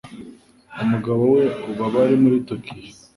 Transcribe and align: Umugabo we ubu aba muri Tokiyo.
Umugabo 0.83 1.21
we 1.33 1.43
ubu 1.69 1.81
aba 1.87 2.01
muri 2.21 2.37
Tokiyo. 2.47 2.89